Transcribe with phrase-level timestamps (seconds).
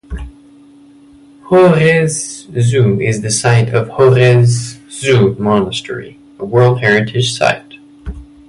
[1.43, 7.75] Horezu is the site of Horezu Monastery, a World Heritage Site.